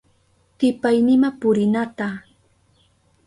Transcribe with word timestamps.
Tipaynima 0.57 1.29
purinata, 1.39 2.09